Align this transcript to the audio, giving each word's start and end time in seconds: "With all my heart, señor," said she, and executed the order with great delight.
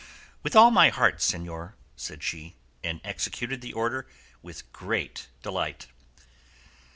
"With 0.41 0.55
all 0.55 0.71
my 0.71 0.89
heart, 0.89 1.17
señor," 1.19 1.73
said 1.95 2.23
she, 2.23 2.55
and 2.83 3.01
executed 3.03 3.61
the 3.61 3.73
order 3.73 4.07
with 4.41 4.73
great 4.73 5.27
delight. 5.43 5.85